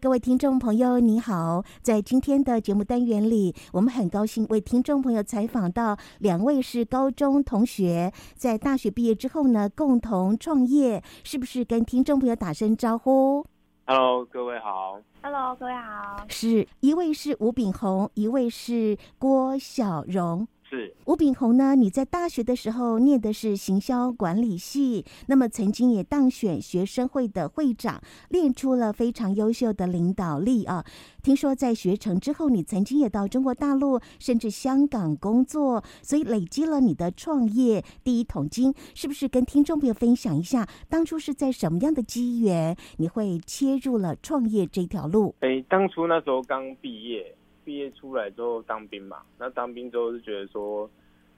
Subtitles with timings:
[0.00, 1.62] 各位听众朋友，你好！
[1.82, 11.62] 在今天的节目单元里，我们很高兴为听众朋友采访到两位是高中同学，在大学毕业之后呢，共同创业，是不是？
[11.66, 13.44] 跟听众朋友打声招呼。
[13.84, 14.98] Hello，各位好。
[15.20, 16.24] Hello，各位好。
[16.30, 20.48] 是一位是吴炳宏，一位是郭晓蓉。
[20.70, 21.74] 是吴炳宏呢？
[21.74, 30.84] 你在大学的时候念的是行销管理系，那么曾经也当选学生会的会长，练出了非常优秀的领导力啊。
[31.24, 38.72] 听说在学成之后，你曾经也到中国大陆甚至香港工作，所以累积了你的创业第一桶金。
[38.94, 45.34] 是不是跟听众朋友分享一下，当初是在什么样的机缘，你会切入了创业这条路？
[45.40, 47.34] 哎，当初那时候刚毕业。
[47.70, 50.90] 毕业出来之后当兵嘛，那当兵之后是觉得说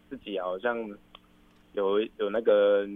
[0.08, 0.78] 自己好像
[1.74, 2.88] 有有那个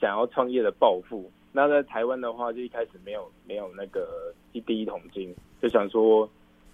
[0.00, 1.30] 想要创业的抱负。
[1.52, 6.28] 那在台湾的话，就一开始没有没有那个一第一桶金，就想说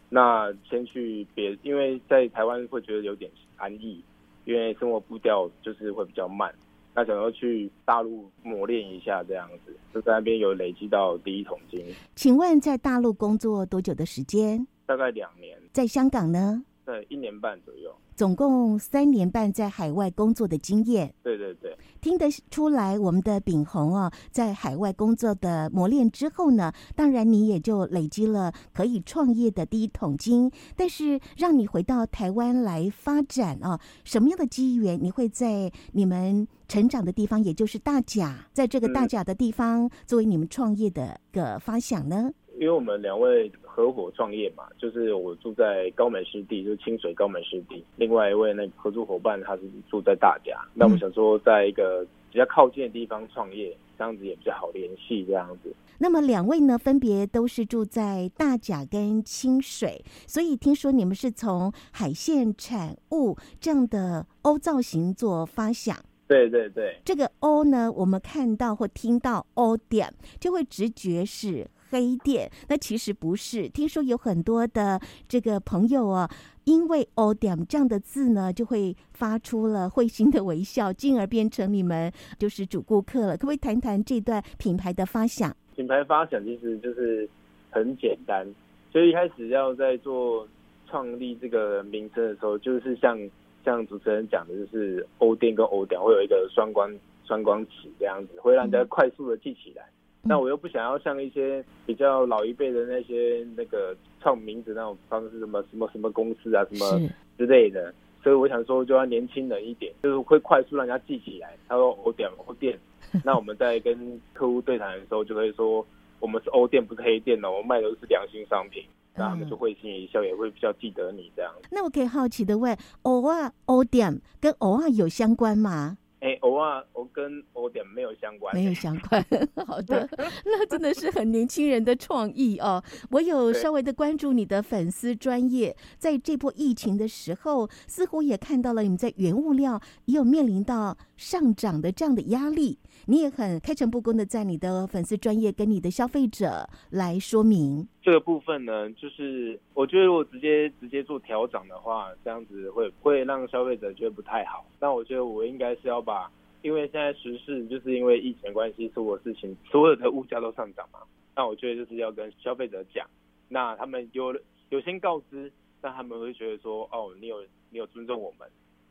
[0.09, 4.03] 那先去别，因为在台湾会觉得有点安逸，
[4.47, 6.51] 因为生活步调就是会比较慢。
[6.95, 11.85] 那想要去大陆磨练一下，这样子就在那边有累积到第一桶金。
[12.15, 14.67] 请问在大陆工作多久的时间？
[14.87, 15.59] 大概两年。
[15.73, 16.63] 在香港呢？
[16.85, 17.93] 对，一年半左右。
[18.15, 21.13] 总共三年半在海外工作的经验。
[21.23, 30.51] 对对对，听得出来，我们的炳宏哦，在海外工作的磨练之后呢，当然你也就累积了可以创业的第一桶金。
[30.77, 42.31] 但是让你回到台湾来发展啊，什么样的机缘你会在你们成长的地方，也就是大甲，在这个大甲的地方作为你们创业的个发想呢？
[42.59, 47.85] 因为我们两位合伙创业嘛，就是我住在高美湿地，就是清水高美湿地。
[47.97, 55.75] 另外一位那个合作伙伴他是住在大甲，那我们想说在一个比较靠近的地方创业，这样子也比较好联系这样子。
[55.99, 65.97] 那么两位呢，分别都是住在大甲跟清水，所以听说你们是从海鲜产物这样的 O 造型做发想。
[66.29, 71.67] 对对对，这个 O 呢，我们看到或听到 O 点，就会直觉是。
[71.91, 73.69] 黑店，那其实不是。
[73.69, 76.29] 听说有很多的这个朋友哦，
[76.65, 83.37] 因为 “O 点”这样的字呢，就会发出了会心的微笑，进而变成你们就是主顾客了。
[83.37, 85.55] 可不可以谈谈这段品牌的发想？
[85.75, 87.29] 品牌发想其实就是
[87.71, 88.47] 很简单，
[88.91, 90.47] 所以一开始要在做
[90.89, 93.19] 创立这个名称的时候，就是像
[93.65, 96.91] 像主持人讲的，就是 “O 店”跟 “O 点”会有一个双关
[97.25, 99.85] 双关词这样子，会让大家快速的记起来。
[99.85, 99.96] 嗯
[100.29, 111.57] 那我又不想要像一些比较老一辈的那些那个创名字那种方式，什么什么什么公司啊，什么之类的，所以我想说就要年轻人一点，就是会快速让人家记起来。
[111.69, 112.79] 他说欧店欧店，
[113.25, 115.87] 那我们在跟客户对谈的时候就可以说
[116.21, 118.83] 我们是欧店，不是黑店哦，我们卖的都是良心商品，
[119.15, 121.53] 那他们就会心一笑，也会比较记得你这样。
[121.71, 125.99] 那我可以好奇的问，偶啊欧店跟偶啊有相关吗？
[126.21, 129.25] 哎，偶尔，我跟我点没有相关，没有相关。
[129.67, 130.09] 好的，
[130.45, 132.83] 那真的是很年轻人的创意哦。
[133.11, 142.79] 我有稍微的关注你的粉丝专业，在这波疫情的时候，似乎也看到了你们在原物料也有面临到上涨的这样的压力。
[143.07, 154.67] 你也很开诚布公的在你的粉丝专业跟你的消费者来说明这个部分呢，就是我觉得如果直接直接做调整的话，这样子会会让消费者觉得不太好。
[154.81, 156.29] 但我觉得我应该是要把，
[156.63, 160.99] 因为现在时事就是因为疫情关系，所有事情所有的物价都上涨嘛。
[161.37, 163.07] 那我觉得就是要跟消费者讲，
[163.49, 164.35] 那他们有
[164.71, 167.41] 有先告知，那他们会觉得说，哦，你有
[167.71, 168.49] 你有尊重我们，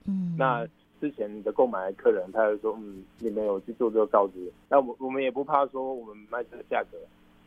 [0.07, 0.65] 嗯，那。
[0.99, 6.97] 之前的购买客人，他就说，嗯，你没有去做这个告知，那我我们也不怕说我们卖这个价格，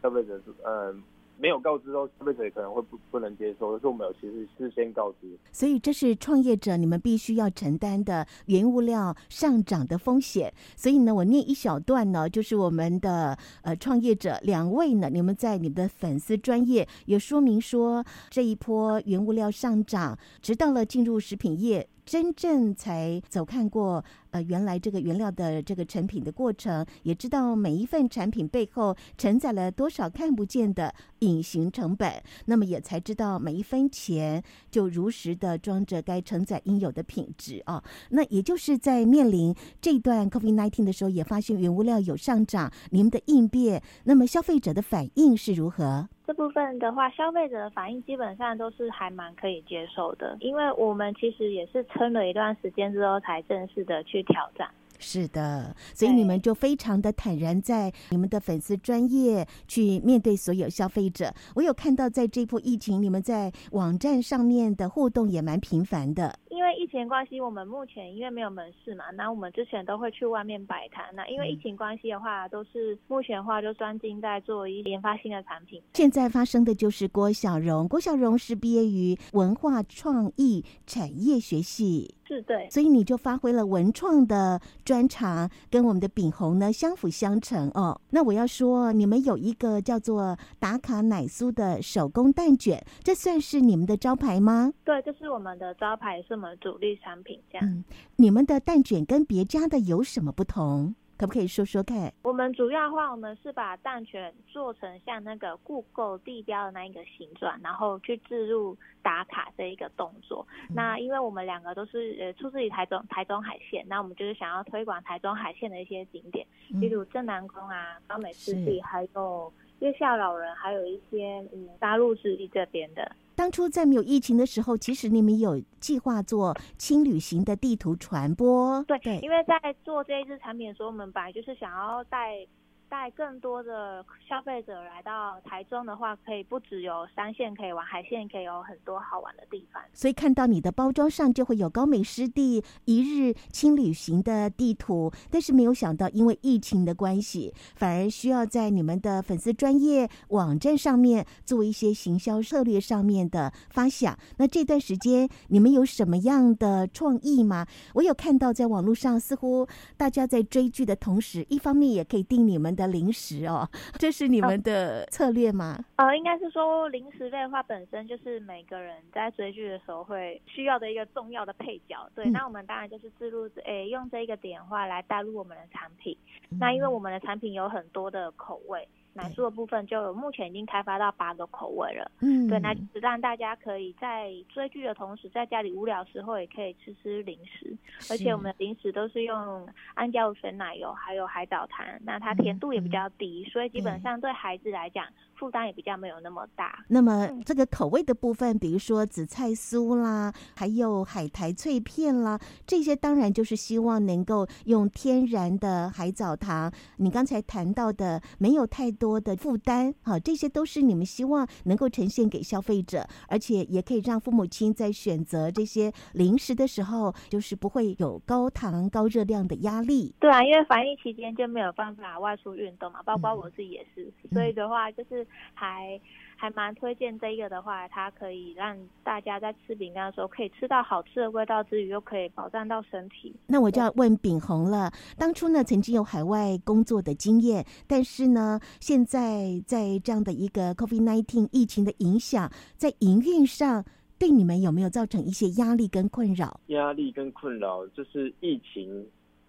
[0.03, 1.03] 消费者是，嗯。
[1.41, 10.53] 没有告知哦，消费者可能会不不能接受，但是我们有其实事先告知，所以这是创业者你们必须要承担的原物料上涨的风险。
[10.75, 21.89] 所以呢，我念一小段呢，就是我们的呃创业者两位呢，你们在你们的粉丝专业也说明说，这一波原物料上涨，直到了进入食品业。
[22.09, 32.11] 真正才走看过呃原来这个原料的这个成品的过程，也知道每一份产品背后承载了多少看不见的隐形成本，
[32.47, 37.85] 那么也才知道每一分钱就如实的装着该承载应有的品质啊。
[38.09, 46.09] 那也就是在面临这段 COVID nineteen 的时候，也发现原物料有上涨，你们的应变，那么消费者的反应是如何？
[46.29, 54.69] 这部分的话，消费者的反应基本上都是还蛮可以接受的，因为我们其实也是撑了一段时间之后才正式的去挑战。
[54.99, 61.33] 是的，所以你们就非常的坦然，在你们的粉丝专业去面对所有消费者。
[61.55, 66.39] 我有看到，在这波疫情，你们在网站上面的互动也蛮频繁的。
[66.79, 71.05] 疫情关系，我们目前因为没有门市嘛，那我们之前都会去外面摆摊。
[71.13, 75.83] 那因为疫情关系的话，都是目前的话就专精在做一些研发新的产品。
[75.95, 82.15] 现在发生的就是郭小荣，郭小荣是毕业于文化创意产业学系。
[82.29, 87.99] 是对，所以你就发挥了文创的专长，跟我们的饼红呢相辅相成哦。
[88.11, 94.71] 那我要说，你们有一个叫做打卡奶酥的手工蛋卷，这算是你们的招牌吗？
[94.85, 97.41] 对，这是我们的招牌，是我们主力产品。
[97.51, 97.83] 这样，嗯，
[98.17, 100.95] 你们的蛋卷跟别家的有什么不同？
[101.19, 102.13] 可不可以说说看？
[102.23, 110.47] 我们主要的话，我们是把蛋卷做成像那个 Google 地标的那一个形状，然后去置入打卡这一个动作。
[110.69, 116.47] 嗯、那因为我们两个都是呃出自于台中台中海线，那我们就是想要推广台中海线的一些景点，
[116.81, 123.11] 例如正南宫啊、高美湿地，还有月下老人，还有一些嗯大陆湿地这边的。
[123.39, 128.83] 当初在没有疫情的时候，其实你们有计划做轻旅行的地图传播。
[128.83, 132.45] 对，对，因为在做这一支产品的时候，我们本来就是想要带。
[132.89, 139.83] 带更多的消费者来到台中的话，可以不只有山线可以玩，海线可以有很多好玩的地方。
[139.93, 154.19] 所以看到你的包装上就会有高美湿地一日轻旅行的地图，但是没有想到因为疫情的关系，反而需要在你们的粉丝专业网站上面做一些行销策略上面的发想。
[154.39, 157.67] 那这段时间你们有什么样的创意吗？
[157.95, 165.77] 我有看到在网络上，似乎大家在追剧的同时，一方面也可以订你们的零食哦， 这是你们的策略吗？
[165.97, 172.09] 呃，应该是说零食类的话，本身就是每个人在追剧的时候会需要的一个重要的配角。
[172.15, 176.17] 对，嗯、那我们当然就是自入，诶，用这一个点话来带入我们的产品。
[176.51, 178.89] 嗯、那因为我们的产品有很多的口味。
[179.19, 187.77] 奶酥的部分就目前已经开发到八个口味了，嗯，对，那就是让大家可以在追剧的同时，在家里无聊时候也可以吃吃零食，
[188.11, 195.05] 而且我们的零食都是用安佳无水奶油还有海藻糖，那它甜度也比较低，嗯、所以基本上对孩子来讲
[195.39, 196.85] 负担也比较没有那么大。
[196.89, 209.19] 那么这个口味的部分，比如说紫菜酥啦，还有海苔脆片啦，这些当然就是希望能够用天然的海藻糖，你刚才谈到的没有太多。
[209.19, 220.15] 的负担，好，这些都是你们希望能够呈现给消费者，而且也可以让父母亲在选择这些零食的时候，就是不会有高糖高热量的压力。
[220.21, 226.01] 对啊，因为防疫期间就没有办法外出运动嘛，包括我自己也是，嗯、所以的话就是还。
[226.41, 233.35] 还蛮推荐这个的话，它可以让大家在吃饼干的时候可以吃到好吃的味道之余，又可以保障到身体。
[233.49, 234.89] 那我就要问秉弘了，
[235.19, 243.85] 当初呢曾经有海外工作的经验，但是呢现在在这样的一个 COVID-19 疫情的影响，在营运上
[244.17, 246.61] 对你们有没有造成一些压力跟困扰？
[246.69, 249.05] 压力跟困扰就是疫情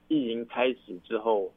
[0.08, 1.54] 疫情开始之后，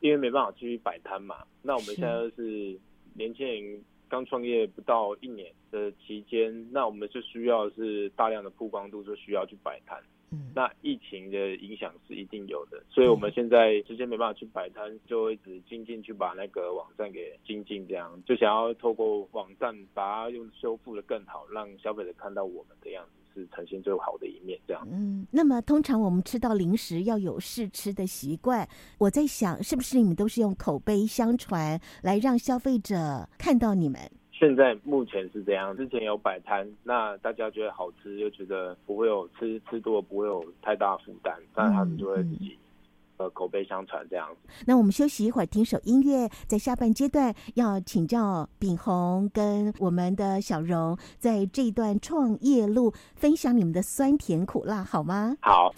[0.00, 2.80] 因为没办法继续摆摊嘛，那我们现在就是
[3.14, 3.82] 年轻人。
[4.10, 10.02] 刚创业不到一年的期间，那我们就需要是大量的曝光度，就需要去摆摊。
[10.32, 23.19] 嗯，那疫情的影响是一定有的，所以我们现在直接没办法去摆摊，就一直精进去把那个网站给精进，这样就想要透过网站把它用修复的更好，让消费者看到我们的样子。
[23.34, 24.86] 是呈现最好的一面，这样。
[24.90, 28.68] 嗯，那么通常我们吃到零食要有试吃的习惯。
[28.98, 34.00] 我在想，是不是你们都是用口碑相传来让消费者看到你们？
[34.32, 42.56] 现在目前是这样，之前有摆摊，那大家觉得好吃，又觉得不会有吃吃多不会有太大负担，那他们就会自己。
[43.20, 44.48] 呃，口碑相传这样子。
[44.64, 46.26] 那我们休息一会儿，听首音乐。
[46.46, 55.36] 在下半阶段，要请教炳宏跟我们的小荣，在这段创业路分享你们的酸甜苦辣，好吗？
[55.42, 55.70] 好。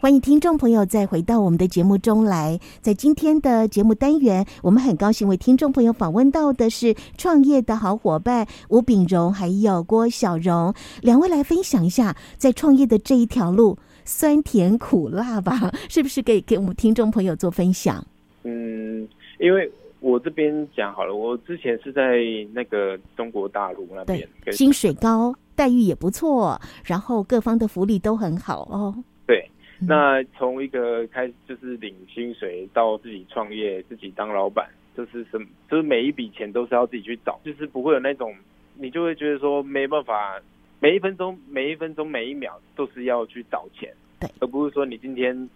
[0.00, 2.58] 欢欢迎听众朋友再回到我们的节目中来。
[2.80, 15.70] 在今天的节目单元，我们很高兴为听众朋友访问到的是创业的好伙伴吴炳荣还有郭小荣两位，来分享一下在创业的这一条路酸甜苦辣吧？
[15.90, 18.02] 是不是可以给我们听众朋友做分享？
[18.44, 19.06] 嗯，
[19.40, 19.70] 因为。
[20.00, 22.18] 我这边讲好了，我之前是在
[22.52, 28.94] 那个中国大陆那边，薪水高，待遇也不错，然后各方的福利都很好哦。
[29.26, 29.44] 对，
[29.80, 38.34] 那从一个开始就是领薪水到自己创业，自己当老板，就是什么，就是每一笔钱都是要自己去找，就是不会有那种
[38.74, 40.40] 你就会觉得说没办法，
[40.80, 45.48] 每一分钟、每一分钟、每一秒都是要去找钱，对，而不是说你今天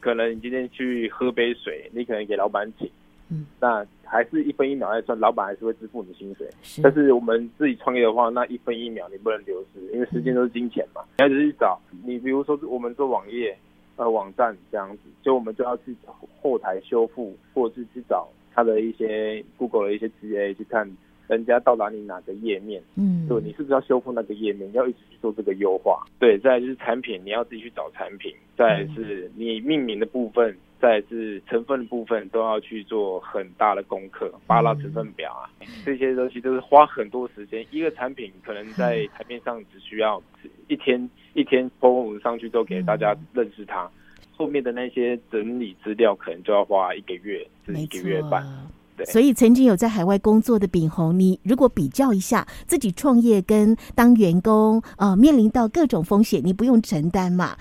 [0.00, 2.88] 可能你今天去喝杯水，你可能给老板请。
[3.30, 6.46] 嗯，那还是一分一秒来算，老板还是会支付你的薪水。
[6.62, 11.00] 是，但是我们自己创业的话，那一分一秒你不能流失，因为时间都是金钱嘛。
[11.16, 13.56] 你要去找，你比如说我们做网页、
[13.96, 15.96] 呃网站这样子，就我们就要去
[16.40, 20.90] 后台修复，或者是去找他的一些 Google 的一些 GA 去看。
[21.26, 24.70] 人家到哪里哪个页面，嗯，对，你是不是要修复那个页面？
[24.74, 26.04] 要一直去做这个优化。
[26.18, 28.30] 对，再来就是产品，你要自己去找产品。
[28.58, 30.54] 再来是你命名的部分，
[30.84, 35.48] 再是成分的部分，都要去做很大的功课，扒拉成分表啊，
[35.82, 37.66] 这些东西都是花很多时间。
[37.70, 40.22] 一个产品可能在台面上只需要
[40.68, 43.90] 一天一天 po 上去，都给大家认识它。
[44.36, 48.44] 后面的那些整理资料，可能就要花一个月至一个月半。
[48.94, 57.56] 对所以，曾经有在海外工作的秉宏，你如果比较一下自己创业跟当员工，呃，面临到各种风险，你不用承担嘛？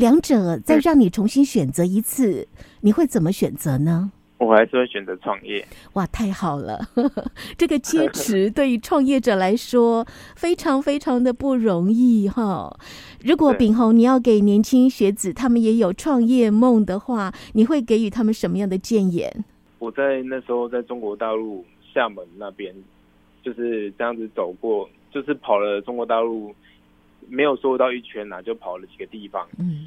[0.00, 4.10] 两者再让你重新选择一次，嗯、你会怎么选择呢？
[4.38, 5.62] 我还是会选择创业。
[5.92, 6.80] 哇，太好了！
[7.58, 12.74] 这个坚持对于创业者来说 非常非常的不容易哈。
[13.22, 19.44] 如果炳宏你要给年轻学子，他们也有创业梦的话，你会给予他们什么样的建言？
[19.78, 22.74] 我在那时候在中国大陆厦门那边，
[23.42, 26.54] 就是这样子走过，就是跑了中国大陆，
[27.30, 29.46] 没有说到一圈呐、啊，就跑了几个地方。
[29.58, 29.86] 嗯，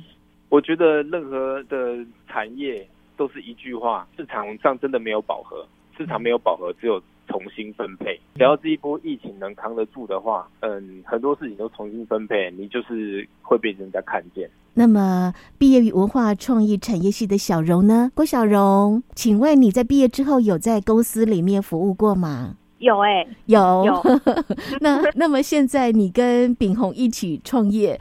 [0.49, 1.97] 我觉得任何的
[2.27, 5.65] 产业都是一句话：市场上真的没有饱和，
[5.97, 8.19] 市场没有饱和，只有重新分配。
[8.35, 14.49] 只要这一波疫情能扛得住的话，嗯，很多事情都重新分配，你就是会被人家看见。
[14.75, 18.11] 那么，毕业于文化创意产业系的小荣呢？
[18.15, 22.57] 郭小荣，请问你在毕业之后有在公司里面服务过吗？
[22.83, 24.03] 有哎、欸，有有。
[24.81, 27.97] 那那么现在你跟秉宏一起创业，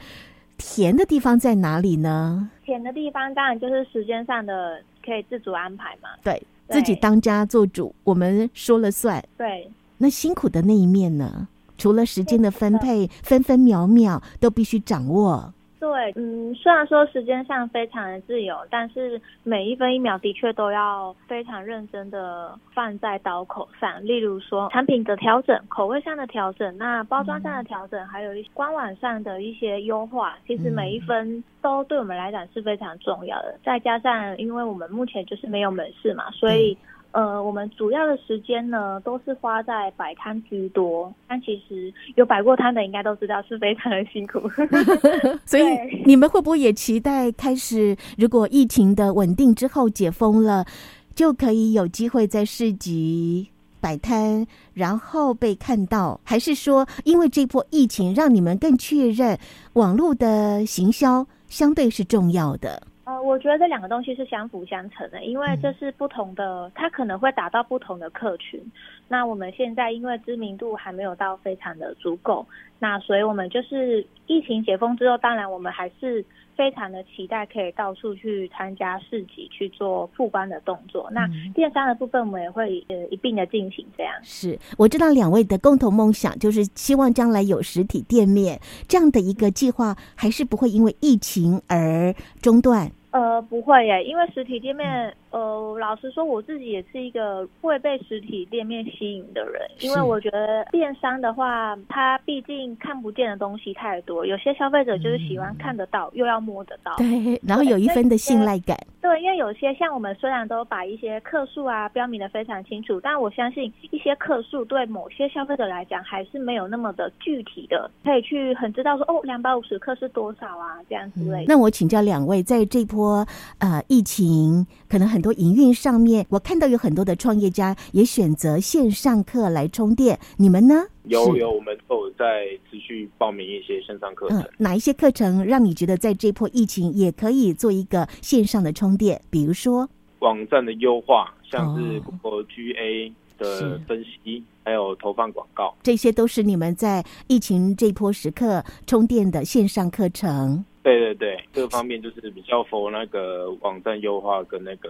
[0.57, 2.49] 甜的地方在哪里呢？
[2.65, 6.09] 甜的地方当然就是时间上的可以自主安排嘛。
[6.21, 6.33] 对，
[6.67, 9.23] 对自己当家做主，我们说了算。
[9.37, 9.71] 对。
[9.99, 11.47] 那辛苦的那一面呢？
[11.77, 15.53] 除了时间的分配，分分秒秒都必须掌握。
[15.83, 24.01] 对，嗯，虽然说时间上非常的自由，但是每一分一秒的确都要非常认真的放在刀口上。
[24.05, 33.59] 例如说产品的调整、口味上的调整、那包装上的调整，还有一些官网上的一些优化，其实每一分都对我们来讲是非常重要的。
[33.61, 36.77] 再加上，因为我们目前就是没有门市嘛，所以。
[37.13, 41.13] 呃，我们主要的时间呢，都是花在摆摊居多。
[41.27, 44.41] 但其实有摆过摊的，应该都知道是非常的辛苦。
[45.45, 45.63] 所以
[46.05, 50.65] 你们会不会也期待开始，如果疫情的稳定之后解封了，
[51.13, 53.47] 就可以有机会在市集
[53.79, 56.19] 摆摊，然后被看到？
[56.23, 59.37] 还是说，因为这波疫情让你们更确认
[59.73, 62.81] 网络的行销相对是重要的？
[63.13, 68.59] 呃，我觉得这两个东西是相辅相成的，因为这是不同的，它可能会打到不同的客群。
[69.07, 72.45] 那我们现在因为知名度还没有到非常的足够，
[72.79, 81.07] 那所以我们就是疫情解封之后，当然我们还是非常的期待可以到处去参加市集去做曝光的动作。
[81.11, 84.13] 那电商的部分我们也会呃一并的进行这样。
[84.23, 92.91] 是，我知道两位的共同梦想就是希望将来有实体店面这样的一个计划，还是不会因为疫情而中断。
[93.13, 108.75] 呃，不会耶，因为实体店面，呃，老实说，我自己也是一个会被实体店面吸引的人，因为我觉得电商的话，它毕竟看不见的东西太多，有些消费者就是喜欢看得到，嗯、又要摸得到，对，然后有一分的信赖感。
[109.03, 121.45] 对，因为有些像我们虽然都把一些克数啊标明的非常清楚，但我相信一些克数对某些消费者来讲还是没有那么的具体的，可以去很知道说哦，两百五十克是多少啊，这样之类的。
[121.49, 122.93] 那我请教两位，在这波。
[122.93, 130.19] 波呃疫情，可能很多营运上面，我看到有很多的创业家也选择线上课来充电。
[130.37, 130.85] 你们呢？
[131.05, 134.39] 有有，我们都有在持续报名一些线上课程。
[134.39, 139.19] 嗯，哪一些课程让你觉得在这波疫情也可以做一个线上的充电？
[139.31, 150.63] 比如说网站的优化，像是 Google GA 的分析，还有投放广告，这些都是你们在疫情这波时刻充电的线上课程。
[150.83, 154.89] 对对对，这个方面就是比较 for 那个网站优化跟那个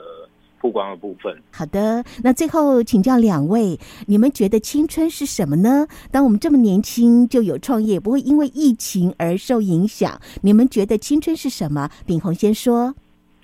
[0.59, 1.37] 曝光的部分。
[1.51, 5.87] 好的，那最后请教两位，你们觉得青春是什么呢？
[6.11, 11.89] 当我们这么年轻就有创业，不会因为疫情而受影响，你们觉得青春是什么？
[12.05, 12.95] 秉宏先说。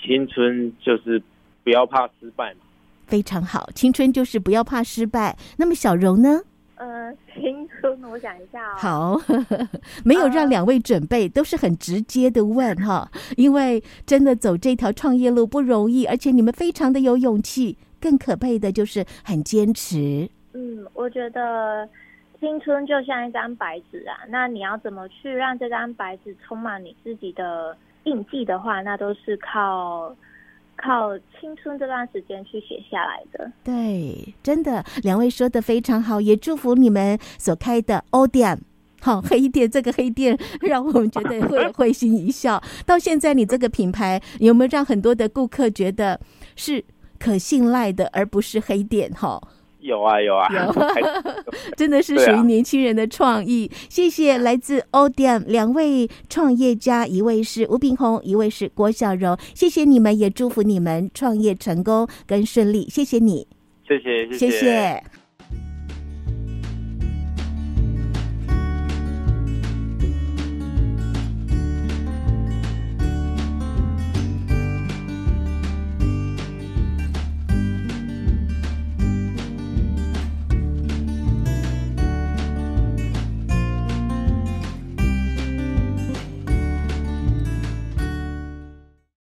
[0.02, 1.22] 青春就是
[1.64, 2.62] 不要怕失败嘛。
[3.06, 5.38] 非常好，青春就是不要怕失败。
[5.58, 6.42] 那么小柔呢？
[6.80, 8.76] 呃， 青春，我想一下哦。
[8.78, 9.22] 好，
[10.04, 20.30] 没有让两位准备，呃、都是很直接的问哈，因为真的走这条创业路不容易，而且你们非常的有勇气，更可佩的就是很坚持。
[20.54, 21.88] 嗯，我觉得
[22.40, 30.16] 青春就像一张白纸啊，那你要怎么去让这张白纸充满你自己的印记的话，那都是靠。
[30.82, 38.60] 靠青春这段时间去写下来的，对，真的，两位说的非常好，也祝福你们所开的欧店，
[39.02, 42.62] 好黑店，这个黑店让我们觉得会会心一笑。
[42.86, 46.20] 到现在，你这个品牌有没有让很多的顾客觉得
[46.56, 46.84] 是
[47.18, 49.12] 可信赖的，而不是黑店？
[49.12, 49.42] 哈。
[49.90, 50.48] 有啊有 啊，
[51.76, 53.70] 真的是属于年轻人的创意。
[53.74, 59.36] 啊、谢谢来自 ODM 两位创业家，一位是吴炳宏，一位是郭小柔。
[59.56, 62.88] 谢谢你们，也祝福你们创业成功跟顺利。
[62.88, 63.48] 谢谢你，
[63.88, 64.38] 谢谢谢谢。
[64.38, 65.04] 谢谢